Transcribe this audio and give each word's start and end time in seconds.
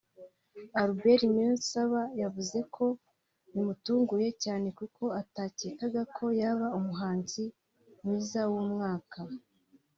Albert 0.81 1.21
Niyonsaba 1.31 2.01
yavuze 2.21 2.59
ko 2.75 2.85
bimutunguye 3.53 4.27
cyane 4.43 4.67
kuko 4.79 5.03
atacyekaga 5.21 6.01
ko 6.15 6.25
yaba 6.41 6.67
umuhanzi 6.79 7.43
mwiza 8.03 8.41
w'umwaka 8.51 9.19